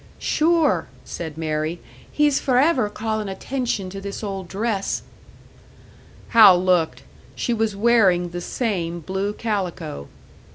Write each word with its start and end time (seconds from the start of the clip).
"Sure," 0.17 0.87
said 1.05 1.37
Mary, 1.37 1.79
"he's 2.11 2.39
forever 2.39 2.89
callin' 2.89 3.29
attention 3.29 3.87
to 3.91 4.01
this 4.01 4.23
old 4.23 4.47
dress!" 4.47 5.03
Hal 6.29 6.57
looked; 6.57 7.03
she 7.35 7.53
was 7.53 7.75
wearing 7.75 8.29
the 8.29 8.41
same 8.41 8.99
blue 9.01 9.31
calico. 9.31 10.07